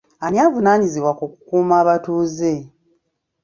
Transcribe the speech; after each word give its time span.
Ani 0.23 0.37
avunaanyizibwa 0.45 1.11
ku 1.19 1.25
kukuuma 1.31 1.75
abatuuze? 1.83 2.53